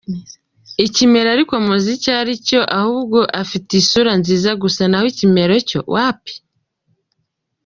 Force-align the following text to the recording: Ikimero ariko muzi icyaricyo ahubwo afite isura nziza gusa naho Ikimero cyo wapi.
Ikimero 0.85 1.27
ariko 1.35 1.53
muzi 1.65 1.89
icyaricyo 1.97 2.59
ahubwo 2.79 3.19
afite 3.41 3.69
isura 3.81 4.11
nziza 4.21 4.49
gusa 4.61 4.81
naho 4.87 5.05
Ikimero 5.13 5.53
cyo 5.69 5.79
wapi. 5.93 6.33